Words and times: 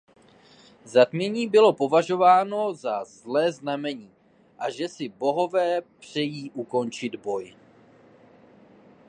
Zatmění 0.85 1.47
bylo 1.49 1.73
považováno 1.73 2.73
za 2.73 3.03
zlé 3.05 3.51
znamení 3.51 4.11
a 4.59 4.69
že 4.69 4.87
si 4.87 5.09
bohové 5.09 5.81
přejí 5.99 6.51
ukončit 6.51 7.15
boj. 7.15 7.55